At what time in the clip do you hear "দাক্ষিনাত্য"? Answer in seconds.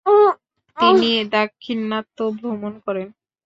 1.33-2.17